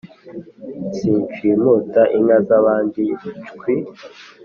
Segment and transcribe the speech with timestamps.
[0.97, 3.03] Sinshimuta inka zabandi
[3.51, 3.75] shwi